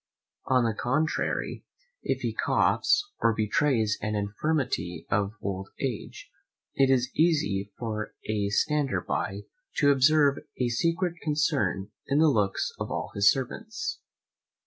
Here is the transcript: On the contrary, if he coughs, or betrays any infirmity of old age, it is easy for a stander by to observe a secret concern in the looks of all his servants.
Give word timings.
On 0.47 0.63
the 0.63 0.73
contrary, 0.73 1.63
if 2.01 2.21
he 2.21 2.33
coughs, 2.33 3.11
or 3.19 3.35
betrays 3.35 3.99
any 4.01 4.17
infirmity 4.17 5.05
of 5.11 5.33
old 5.43 5.69
age, 5.79 6.31
it 6.73 6.89
is 6.89 7.11
easy 7.13 7.71
for 7.77 8.15
a 8.27 8.49
stander 8.49 8.99
by 9.01 9.41
to 9.75 9.91
observe 9.91 10.37
a 10.57 10.69
secret 10.69 11.21
concern 11.21 11.91
in 12.07 12.17
the 12.17 12.29
looks 12.29 12.71
of 12.79 12.89
all 12.89 13.11
his 13.13 13.31
servants. 13.31 13.99